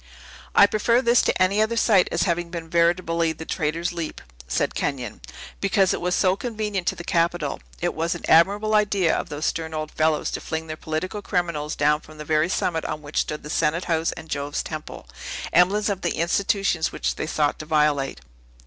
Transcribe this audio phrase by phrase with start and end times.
[0.55, 4.73] "I prefer this to any other site as having been veritably the Traitor's Leap," said
[4.73, 5.21] Kenyon,
[5.59, 7.59] "because it was so convenient to the Capitol.
[7.81, 11.75] It was an admirable idea of those stern old fellows to fling their political criminals
[11.75, 15.07] down from the very summit on which stood the Senate House and Jove's Temple,
[15.53, 18.21] emblems of the institutions which they sought to violate.